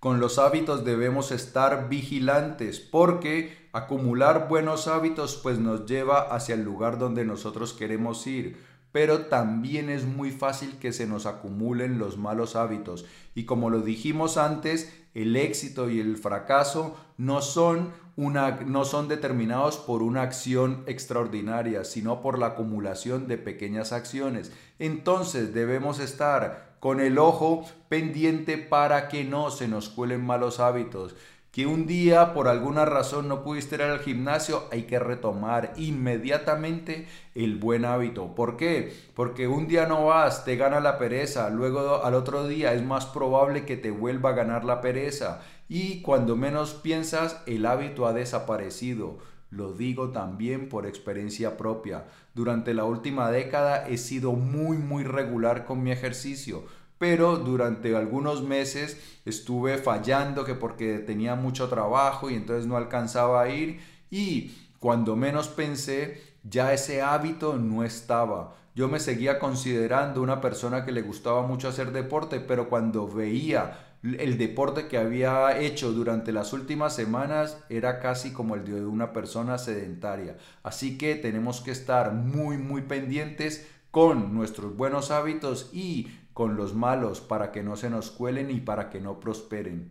Con 0.00 0.20
los 0.20 0.38
hábitos 0.38 0.84
debemos 0.84 1.32
estar 1.32 1.88
vigilantes 1.88 2.78
porque 2.78 3.68
acumular 3.72 4.48
buenos 4.48 4.86
hábitos 4.86 5.36
pues 5.42 5.58
nos 5.58 5.86
lleva 5.86 6.20
hacia 6.20 6.54
el 6.54 6.62
lugar 6.62 6.98
donde 6.98 7.24
nosotros 7.24 7.72
queremos 7.72 8.26
ir, 8.26 8.56
pero 8.92 9.26
también 9.26 9.90
es 9.90 10.04
muy 10.04 10.30
fácil 10.30 10.78
que 10.78 10.92
se 10.92 11.06
nos 11.06 11.26
acumulen 11.26 11.98
los 11.98 12.16
malos 12.16 12.56
hábitos 12.56 13.04
y 13.34 13.44
como 13.44 13.70
lo 13.70 13.82
dijimos 13.82 14.36
antes, 14.36 14.92
el 15.14 15.36
éxito 15.36 15.88
y 15.90 16.00
el 16.00 16.16
fracaso 16.16 16.96
no 17.16 17.40
son 17.40 17.92
una, 18.16 18.50
no 18.66 18.84
son 18.84 19.06
determinados 19.06 19.76
por 19.76 20.02
una 20.02 20.22
acción 20.22 20.82
extraordinaria, 20.86 21.84
sino 21.84 22.20
por 22.20 22.36
la 22.38 22.46
acumulación 22.46 23.28
de 23.28 23.38
pequeñas 23.38 23.92
acciones. 23.92 24.50
Entonces 24.80 25.54
debemos 25.54 26.00
estar 26.00 26.76
con 26.80 27.00
el 27.00 27.18
ojo 27.18 27.64
pendiente 27.88 28.58
para 28.58 29.08
que 29.08 29.22
no 29.22 29.52
se 29.52 29.68
nos 29.68 29.88
cuelen 29.88 30.24
malos 30.24 30.58
hábitos. 30.58 31.14
Que 31.58 31.66
un 31.66 31.88
día 31.88 32.34
por 32.34 32.46
alguna 32.46 32.84
razón 32.84 33.26
no 33.26 33.42
pudiste 33.42 33.74
ir 33.74 33.82
al 33.82 33.98
gimnasio, 33.98 34.68
hay 34.70 34.84
que 34.84 35.00
retomar 35.00 35.72
inmediatamente 35.76 37.08
el 37.34 37.56
buen 37.56 37.84
hábito. 37.84 38.36
¿Por 38.36 38.56
qué? 38.56 38.92
Porque 39.16 39.48
un 39.48 39.66
día 39.66 39.86
no 39.86 40.06
vas, 40.06 40.44
te 40.44 40.54
gana 40.54 40.78
la 40.78 40.98
pereza, 40.98 41.50
luego 41.50 42.04
al 42.04 42.14
otro 42.14 42.46
día 42.46 42.74
es 42.74 42.84
más 42.84 43.06
probable 43.06 43.64
que 43.64 43.76
te 43.76 43.90
vuelva 43.90 44.30
a 44.30 44.34
ganar 44.34 44.64
la 44.64 44.80
pereza 44.80 45.40
y 45.68 46.00
cuando 46.02 46.36
menos 46.36 46.74
piensas 46.74 47.42
el 47.46 47.66
hábito 47.66 48.06
ha 48.06 48.12
desaparecido. 48.12 49.18
Lo 49.50 49.72
digo 49.72 50.10
también 50.10 50.68
por 50.68 50.86
experiencia 50.86 51.56
propia. 51.56 52.04
Durante 52.34 52.72
la 52.72 52.84
última 52.84 53.32
década 53.32 53.88
he 53.88 53.98
sido 53.98 54.34
muy 54.34 54.78
muy 54.78 55.02
regular 55.02 55.64
con 55.64 55.82
mi 55.82 55.90
ejercicio, 55.90 56.62
pero 56.98 57.36
durante 57.36 57.96
algunos 57.96 58.42
meses 58.42 59.00
estuve 59.24 59.78
fallando 59.78 60.44
que 60.44 60.54
porque 60.54 60.98
tenía 60.98 61.34
mucho 61.34 61.68
trabajo 61.68 62.30
y 62.30 62.34
entonces 62.34 62.66
no 62.66 62.76
alcanzaba 62.76 63.42
a 63.42 63.48
ir 63.48 63.80
y 64.10 64.52
cuando 64.78 65.16
menos 65.16 65.48
pensé 65.48 66.22
ya 66.42 66.72
ese 66.72 67.02
hábito 67.02 67.56
no 67.56 67.84
estaba. 67.84 68.54
Yo 68.74 68.88
me 68.88 69.00
seguía 69.00 69.38
considerando 69.38 70.22
una 70.22 70.40
persona 70.40 70.84
que 70.84 70.92
le 70.92 71.02
gustaba 71.02 71.42
mucho 71.42 71.68
hacer 71.68 71.90
deporte, 71.92 72.38
pero 72.40 72.68
cuando 72.68 73.08
veía 73.08 73.88
el 74.02 74.38
deporte 74.38 74.86
que 74.86 74.96
había 74.96 75.58
hecho 75.58 75.90
durante 75.90 76.30
las 76.30 76.52
últimas 76.52 76.94
semanas 76.94 77.58
era 77.68 77.98
casi 77.98 78.32
como 78.32 78.54
el 78.54 78.64
de 78.64 78.86
una 78.86 79.12
persona 79.12 79.58
sedentaria. 79.58 80.36
Así 80.62 80.96
que 80.96 81.16
tenemos 81.16 81.60
que 81.60 81.72
estar 81.72 82.12
muy, 82.12 82.56
muy 82.56 82.82
pendientes 82.82 83.66
con 83.90 84.34
nuestros 84.34 84.76
buenos 84.76 85.10
hábitos 85.10 85.70
y 85.72 86.08
con 86.38 86.56
los 86.56 86.72
malos 86.72 87.20
para 87.20 87.50
que 87.50 87.64
no 87.64 87.74
se 87.74 87.90
nos 87.90 88.12
cuelen 88.12 88.52
y 88.52 88.60
para 88.60 88.90
que 88.90 89.00
no 89.00 89.18
prosperen. 89.18 89.90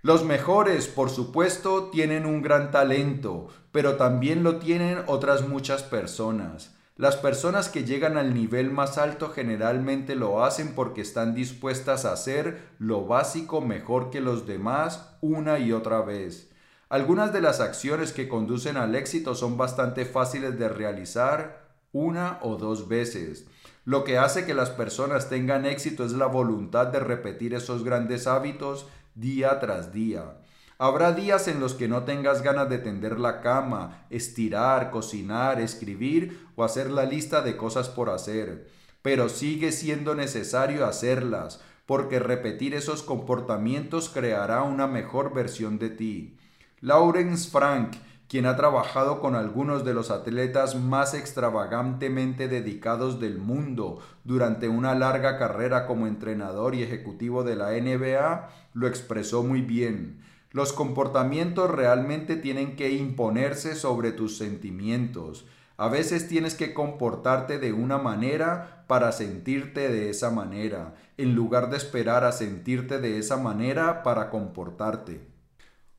Los 0.00 0.24
mejores, 0.24 0.86
por 0.86 1.10
supuesto, 1.10 1.90
tienen 1.90 2.24
un 2.24 2.40
gran 2.40 2.70
talento, 2.70 3.48
pero 3.72 3.96
también 3.96 4.42
lo 4.42 4.56
tienen 4.56 5.02
otras 5.06 5.46
muchas 5.46 5.82
personas. 5.82 6.74
Las 6.96 7.16
personas 7.16 7.68
que 7.68 7.84
llegan 7.84 8.16
al 8.16 8.32
nivel 8.32 8.70
más 8.70 8.96
alto 8.96 9.28
generalmente 9.28 10.14
lo 10.14 10.42
hacen 10.42 10.74
porque 10.74 11.02
están 11.02 11.34
dispuestas 11.34 12.06
a 12.06 12.14
hacer 12.14 12.70
lo 12.78 13.04
básico 13.04 13.60
mejor 13.60 14.08
que 14.08 14.22
los 14.22 14.46
demás 14.46 15.14
una 15.20 15.58
y 15.58 15.72
otra 15.72 16.00
vez. 16.00 16.50
Algunas 16.88 17.34
de 17.34 17.42
las 17.42 17.60
acciones 17.60 18.14
que 18.14 18.28
conducen 18.28 18.78
al 18.78 18.94
éxito 18.94 19.34
son 19.34 19.58
bastante 19.58 20.06
fáciles 20.06 20.58
de 20.58 20.70
realizar 20.70 21.66
una 21.92 22.38
o 22.40 22.56
dos 22.56 22.88
veces. 22.88 23.46
Lo 23.86 24.02
que 24.02 24.18
hace 24.18 24.44
que 24.44 24.52
las 24.52 24.70
personas 24.70 25.28
tengan 25.28 25.64
éxito 25.64 26.04
es 26.04 26.10
la 26.10 26.26
voluntad 26.26 26.88
de 26.88 26.98
repetir 26.98 27.54
esos 27.54 27.84
grandes 27.84 28.26
hábitos 28.26 28.88
día 29.14 29.60
tras 29.60 29.92
día. 29.92 30.38
Habrá 30.76 31.12
días 31.12 31.46
en 31.46 31.60
los 31.60 31.74
que 31.74 31.86
no 31.86 32.02
tengas 32.02 32.42
ganas 32.42 32.68
de 32.68 32.78
tender 32.78 33.20
la 33.20 33.40
cama, 33.40 34.04
estirar, 34.10 34.90
cocinar, 34.90 35.60
escribir 35.60 36.48
o 36.56 36.64
hacer 36.64 36.90
la 36.90 37.04
lista 37.04 37.42
de 37.42 37.56
cosas 37.56 37.88
por 37.88 38.10
hacer, 38.10 38.66
pero 39.02 39.28
sigue 39.28 39.70
siendo 39.70 40.16
necesario 40.16 40.84
hacerlas, 40.84 41.60
porque 41.86 42.18
repetir 42.18 42.74
esos 42.74 43.04
comportamientos 43.04 44.08
creará 44.08 44.64
una 44.64 44.88
mejor 44.88 45.32
versión 45.32 45.78
de 45.78 45.90
ti. 45.90 46.36
Lawrence 46.80 47.48
Frank, 47.48 47.94
quien 48.28 48.46
ha 48.46 48.56
trabajado 48.56 49.20
con 49.20 49.36
algunos 49.36 49.84
de 49.84 49.94
los 49.94 50.10
atletas 50.10 50.74
más 50.74 51.14
extravagantemente 51.14 52.48
dedicados 52.48 53.20
del 53.20 53.38
mundo 53.38 54.00
durante 54.24 54.68
una 54.68 54.94
larga 54.94 55.38
carrera 55.38 55.86
como 55.86 56.06
entrenador 56.06 56.74
y 56.74 56.82
ejecutivo 56.82 57.44
de 57.44 57.54
la 57.54 57.70
NBA, 57.70 58.48
lo 58.74 58.88
expresó 58.88 59.44
muy 59.44 59.62
bien. 59.62 60.20
Los 60.50 60.72
comportamientos 60.72 61.70
realmente 61.70 62.36
tienen 62.36 62.76
que 62.76 62.90
imponerse 62.90 63.74
sobre 63.74 64.10
tus 64.10 64.38
sentimientos. 64.38 65.46
A 65.76 65.88
veces 65.88 66.28
tienes 66.28 66.54
que 66.54 66.72
comportarte 66.72 67.58
de 67.58 67.72
una 67.72 67.98
manera 67.98 68.84
para 68.86 69.12
sentirte 69.12 69.88
de 69.88 70.10
esa 70.10 70.30
manera, 70.30 70.94
en 71.16 71.34
lugar 71.34 71.70
de 71.70 71.76
esperar 71.76 72.24
a 72.24 72.32
sentirte 72.32 72.98
de 72.98 73.18
esa 73.18 73.36
manera 73.36 74.02
para 74.02 74.30
comportarte. 74.30 75.35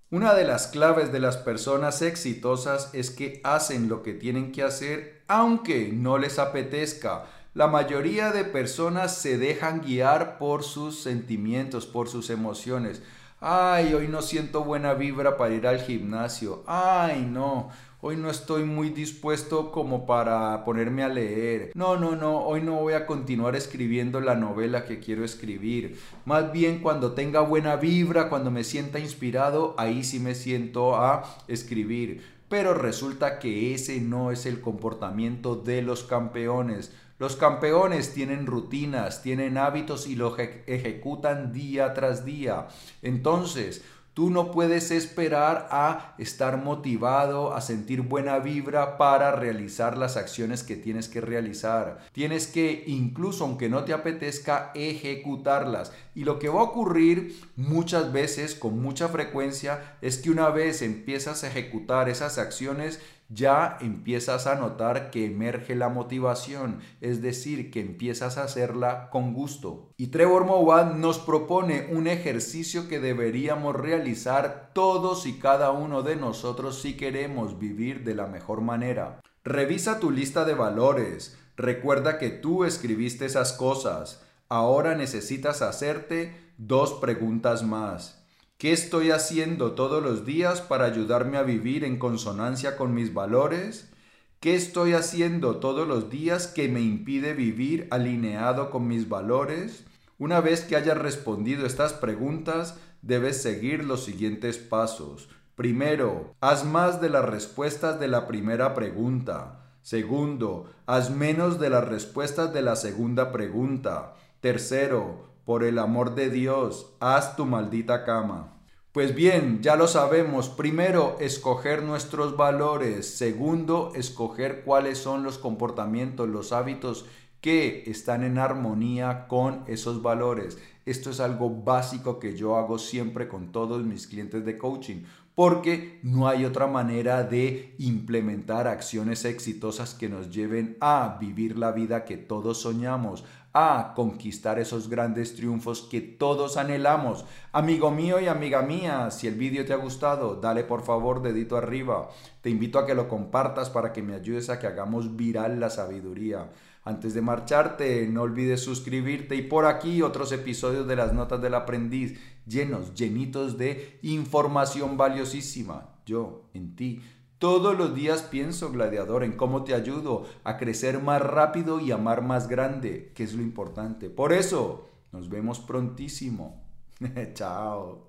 Una 0.09 0.33
de 0.35 0.45
las 0.45 0.67
claves 0.67 1.11
de 1.11 1.19
las 1.19 1.35
personas 1.35 2.01
exitosas 2.01 2.91
es 2.93 3.11
que 3.11 3.41
hacen 3.43 3.89
lo 3.89 4.03
que 4.03 4.13
tienen 4.13 4.53
que 4.53 4.63
hacer 4.63 5.21
aunque 5.27 5.89
no 5.91 6.17
les 6.17 6.39
apetezca. 6.39 7.25
La 7.53 7.67
mayoría 7.67 8.31
de 8.31 8.45
personas 8.45 9.17
se 9.17 9.37
dejan 9.37 9.81
guiar 9.81 10.37
por 10.37 10.63
sus 10.63 11.03
sentimientos, 11.03 11.85
por 11.85 12.07
sus 12.07 12.29
emociones. 12.29 13.01
Ay, 13.41 13.93
hoy 13.93 14.07
no 14.07 14.21
siento 14.21 14.63
buena 14.63 14.93
vibra 14.93 15.35
para 15.35 15.53
ir 15.53 15.67
al 15.67 15.81
gimnasio. 15.81 16.63
Ay, 16.67 17.27
no. 17.29 17.69
Hoy 17.99 18.15
no 18.15 18.29
estoy 18.29 18.63
muy 18.63 18.91
dispuesto 18.91 19.71
como 19.71 20.05
para 20.05 20.63
ponerme 20.63 21.01
a 21.01 21.09
leer. 21.09 21.71
No, 21.73 21.97
no, 21.97 22.15
no, 22.15 22.45
hoy 22.45 22.61
no 22.61 22.75
voy 22.75 22.93
a 22.93 23.07
continuar 23.07 23.55
escribiendo 23.55 24.21
la 24.21 24.35
novela 24.35 24.85
que 24.85 24.99
quiero 24.99 25.25
escribir. 25.25 25.99
Más 26.23 26.51
bien 26.51 26.77
cuando 26.81 27.13
tenga 27.13 27.41
buena 27.41 27.75
vibra, 27.75 28.29
cuando 28.29 28.51
me 28.51 28.63
sienta 28.63 28.99
inspirado, 28.99 29.73
ahí 29.79 30.03
sí 30.03 30.19
me 30.19 30.35
siento 30.35 30.95
a 30.95 31.23
escribir. 31.47 32.23
Pero 32.47 32.75
resulta 32.75 33.39
que 33.39 33.73
ese 33.73 33.99
no 33.99 34.31
es 34.31 34.45
el 34.45 34.61
comportamiento 34.61 35.55
de 35.55 35.81
los 35.81 36.03
campeones. 36.03 36.93
Los 37.17 37.35
campeones 37.35 38.13
tienen 38.13 38.45
rutinas, 38.45 39.23
tienen 39.23 39.57
hábitos 39.57 40.07
y 40.07 40.15
los 40.15 40.37
ejecutan 40.37 41.51
día 41.51 41.95
tras 41.95 42.25
día. 42.25 42.67
Entonces, 43.01 43.83
Tú 44.17 44.31
no 44.31 44.49
puedes 44.49 44.89
esperar 44.89 45.67
a 45.69 46.15
estar 46.17 46.57
motivado, 46.57 47.53
a 47.53 47.61
sentir 47.61 48.01
buena 48.01 48.39
vibra 48.39 48.97
para 48.97 49.31
realizar 49.33 49.95
las 49.95 50.17
acciones 50.17 50.63
que 50.63 50.75
tienes 50.75 51.07
que 51.07 51.21
realizar. 51.21 51.99
Tienes 52.13 52.47
que, 52.47 52.83
incluso 52.87 53.43
aunque 53.43 53.69
no 53.69 53.83
te 53.83 53.93
apetezca, 53.93 54.71
ejecutarlas. 54.73 55.91
Y 56.15 56.23
lo 56.23 56.39
que 56.39 56.49
va 56.49 56.61
a 56.61 56.63
ocurrir 56.63 57.39
muchas 57.55 58.11
veces, 58.11 58.55
con 58.55 58.81
mucha 58.81 59.07
frecuencia, 59.07 59.97
es 60.01 60.17
que 60.17 60.31
una 60.31 60.49
vez 60.49 60.81
empiezas 60.81 61.43
a 61.43 61.49
ejecutar 61.49 62.09
esas 62.09 62.39
acciones, 62.39 62.99
ya 63.29 63.77
empiezas 63.81 64.47
a 64.47 64.55
notar 64.55 65.11
que 65.11 65.25
emerge 65.25 65.75
la 65.75 65.89
motivación, 65.89 66.79
es 67.01 67.21
decir, 67.21 67.71
que 67.71 67.81
empiezas 67.81 68.37
a 68.37 68.43
hacerla 68.43 69.09
con 69.09 69.33
gusto. 69.33 69.91
Y 69.97 70.07
Trevor 70.07 70.45
Mowat 70.45 70.95
nos 70.95 71.19
propone 71.19 71.87
un 71.91 72.07
ejercicio 72.07 72.87
que 72.87 72.99
deberíamos 72.99 73.75
realizar 73.75 74.71
todos 74.73 75.25
y 75.25 75.39
cada 75.39 75.71
uno 75.71 76.03
de 76.03 76.15
nosotros 76.15 76.81
si 76.81 76.95
queremos 76.95 77.59
vivir 77.59 78.03
de 78.03 78.15
la 78.15 78.27
mejor 78.27 78.61
manera. 78.61 79.19
Revisa 79.43 79.99
tu 79.99 80.11
lista 80.11 80.45
de 80.45 80.55
valores, 80.55 81.37
recuerda 81.55 82.17
que 82.17 82.29
tú 82.29 82.63
escribiste 82.63 83.25
esas 83.25 83.53
cosas, 83.53 84.23
ahora 84.49 84.95
necesitas 84.95 85.61
hacerte 85.61 86.35
dos 86.57 86.93
preguntas 86.95 87.63
más. 87.63 88.16
¿Qué 88.57 88.71
estoy 88.71 89.11
haciendo 89.11 89.73
todos 89.73 90.01
los 90.01 90.25
días 90.25 90.61
para 90.61 90.85
ayudarme 90.85 91.37
a 91.37 91.43
vivir 91.43 91.83
en 91.83 91.99
consonancia 91.99 92.75
con 92.75 92.91
mis 92.91 93.13
valores? 93.13 93.91
¿Qué 94.39 94.55
estoy 94.55 94.93
haciendo 94.93 95.57
todos 95.57 95.87
los 95.87 96.09
días 96.09 96.47
que 96.47 96.67
me 96.67 96.81
impide 96.81 97.35
vivir 97.35 97.87
alineado 97.91 98.71
con 98.71 98.87
mis 98.87 99.07
valores? 99.09 99.83
Una 100.17 100.41
vez 100.41 100.61
que 100.61 100.75
hayas 100.75 100.97
respondido 100.97 101.67
estas 101.67 101.93
preguntas, 101.93 102.79
debes 103.03 103.39
seguir 103.43 103.83
los 103.83 104.03
siguientes 104.03 104.57
pasos. 104.57 105.29
Primero, 105.53 106.33
haz 106.41 106.65
más 106.65 106.99
de 106.99 107.09
las 107.09 107.25
respuestas 107.25 107.99
de 107.99 108.07
la 108.07 108.25
primera 108.25 108.73
pregunta. 108.73 109.67
Segundo, 109.83 110.73
haz 110.87 111.11
menos 111.11 111.59
de 111.59 111.69
las 111.69 111.87
respuestas 111.87 112.51
de 112.55 112.63
la 112.63 112.75
segunda 112.75 113.31
pregunta. 113.31 114.15
Tercero, 114.39 115.26
por 115.47 115.63
el 115.63 115.79
amor 115.79 116.13
de 116.13 116.29
Dios, 116.29 116.93
haz 116.99 117.37
tu 117.37 117.45
maldita 117.45 118.03
cama. 118.03 118.59
Pues 118.91 119.15
bien, 119.15 119.61
ya 119.61 119.77
lo 119.77 119.87
sabemos. 119.87 120.49
Primero, 120.49 121.15
escoger 121.21 121.83
nuestros 121.83 122.35
valores. 122.35 123.17
Segundo, 123.17 123.93
escoger 123.95 124.65
cuáles 124.65 124.97
son 124.97 125.23
los 125.23 125.37
comportamientos, 125.37 126.27
los 126.27 126.51
hábitos 126.51 127.05
que 127.39 127.89
están 127.89 128.25
en 128.25 128.39
armonía 128.39 129.29
con 129.29 129.63
esos 129.67 130.01
valores. 130.01 130.57
Esto 130.85 131.11
es 131.11 131.21
algo 131.21 131.49
básico 131.49 132.19
que 132.19 132.35
yo 132.35 132.57
hago 132.57 132.77
siempre 132.77 133.29
con 133.29 133.53
todos 133.53 133.85
mis 133.85 134.05
clientes 134.05 134.43
de 134.43 134.57
coaching, 134.57 135.03
porque 135.37 135.99
no 136.01 136.27
hay 136.27 136.45
otra 136.45 136.65
manera 136.65 137.23
de 137.23 137.75
implementar 137.77 138.67
acciones 138.67 139.23
exitosas 139.23 139.93
que 139.93 140.09
nos 140.09 140.31
lleven 140.31 140.77
a 140.81 141.19
vivir 141.21 141.59
la 141.59 141.71
vida 141.71 142.05
que 142.05 142.17
todos 142.17 142.61
soñamos, 142.61 143.23
a 143.53 143.93
conquistar 143.95 144.57
esos 144.57 144.89
grandes 144.89 145.35
triunfos 145.35 145.83
que 145.91 146.01
todos 146.01 146.57
anhelamos. 146.57 147.23
Amigo 147.51 147.91
mío 147.91 148.19
y 148.19 148.25
amiga 148.25 148.63
mía, 148.63 149.11
si 149.11 149.27
el 149.27 149.35
vídeo 149.35 149.63
te 149.63 149.73
ha 149.73 149.77
gustado, 149.77 150.37
dale 150.37 150.63
por 150.63 150.81
favor 150.81 151.21
dedito 151.21 151.55
arriba. 151.55 152.09
Te 152.41 152.49
invito 152.49 152.79
a 152.79 152.87
que 152.87 152.95
lo 152.95 153.07
compartas 153.07 153.69
para 153.69 153.93
que 153.93 154.01
me 154.01 154.15
ayudes 154.15 154.49
a 154.49 154.57
que 154.57 154.65
hagamos 154.65 155.15
viral 155.15 155.59
la 155.59 155.69
sabiduría. 155.69 156.49
Antes 156.83 157.13
de 157.13 157.21
marcharte, 157.21 158.07
no 158.07 158.23
olvides 158.23 158.61
suscribirte 158.61 159.35
y 159.35 159.43
por 159.43 159.65
aquí 159.67 160.01
otros 160.01 160.31
episodios 160.31 160.87
de 160.87 160.95
las 160.95 161.13
notas 161.13 161.41
del 161.41 161.53
aprendiz 161.53 162.17
llenos, 162.47 162.93
llenitos 162.93 163.57
de 163.57 163.99
información 164.01 164.97
valiosísima. 164.97 165.89
Yo, 166.05 166.49
en 166.53 166.75
ti 166.75 167.01
todos 167.39 167.77
los 167.77 167.93
días 167.93 168.23
pienso, 168.23 168.71
gladiador, 168.71 169.23
en 169.23 169.33
cómo 169.33 169.63
te 169.63 169.75
ayudo 169.75 170.25
a 170.43 170.57
crecer 170.57 171.01
más 171.03 171.21
rápido 171.21 171.79
y 171.79 171.91
amar 171.91 172.23
más 172.23 172.47
grande, 172.47 173.11
que 173.13 173.23
es 173.23 173.33
lo 173.33 173.43
importante. 173.43 174.09
Por 174.09 174.33
eso, 174.33 174.87
nos 175.11 175.29
vemos 175.29 175.59
prontísimo. 175.59 176.63
Chao. 177.33 178.05